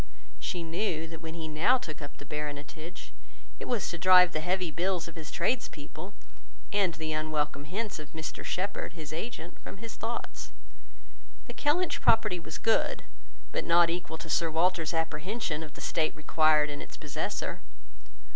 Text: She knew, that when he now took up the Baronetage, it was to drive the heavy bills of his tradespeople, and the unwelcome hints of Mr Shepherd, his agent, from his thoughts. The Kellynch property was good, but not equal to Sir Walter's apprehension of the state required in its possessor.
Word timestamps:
She 0.39 0.63
knew, 0.63 1.05
that 1.09 1.21
when 1.21 1.35
he 1.35 1.47
now 1.47 1.77
took 1.77 2.01
up 2.01 2.17
the 2.17 2.25
Baronetage, 2.25 3.11
it 3.59 3.67
was 3.67 3.87
to 3.91 3.99
drive 3.99 4.31
the 4.33 4.39
heavy 4.39 4.71
bills 4.71 5.07
of 5.07 5.15
his 5.15 5.29
tradespeople, 5.29 6.15
and 6.73 6.95
the 6.95 7.13
unwelcome 7.13 7.65
hints 7.65 7.99
of 7.99 8.13
Mr 8.13 8.43
Shepherd, 8.43 8.93
his 8.93 9.13
agent, 9.13 9.59
from 9.59 9.77
his 9.77 9.93
thoughts. 9.93 10.51
The 11.45 11.53
Kellynch 11.53 12.01
property 12.01 12.39
was 12.39 12.57
good, 12.57 13.03
but 13.51 13.63
not 13.63 13.91
equal 13.91 14.17
to 14.17 14.27
Sir 14.31 14.49
Walter's 14.49 14.95
apprehension 14.95 15.61
of 15.61 15.75
the 15.75 15.81
state 15.81 16.15
required 16.15 16.71
in 16.71 16.81
its 16.81 16.97
possessor. 16.97 17.61